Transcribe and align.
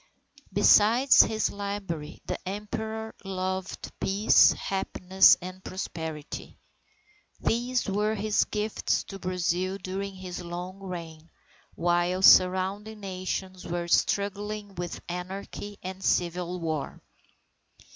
Besides 0.51 1.21
his 1.21 1.51
library 1.51 2.23
the 2.25 2.39
Emperor 2.49 3.13
loved 3.23 3.91
peace, 3.99 4.51
happiness, 4.53 5.37
and 5.43 5.63
prosperity. 5.63 6.57
These 7.39 7.87
were 7.87 8.15
his 8.15 8.45
gifts 8.45 9.03
to 9.03 9.19
Brazil 9.19 9.77
during 9.77 10.15
his 10.15 10.41
long 10.43 10.79
reign, 10.79 11.29
while 11.75 12.23
surrounding 12.23 12.99
Nations 13.01 13.63
were 13.67 13.87
struggling 13.87 14.73
with 14.73 15.01
anarchy 15.07 15.77
and 15.83 16.03
civil 16.03 16.59
war. 16.59 16.99